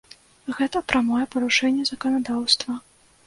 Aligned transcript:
Гэта 0.59 0.81
прамое 0.91 1.25
парушэнне 1.35 1.85
заканадаўства! 1.91 2.79